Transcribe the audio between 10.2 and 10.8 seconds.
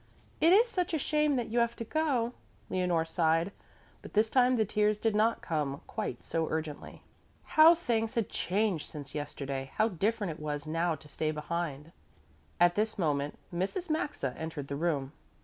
it was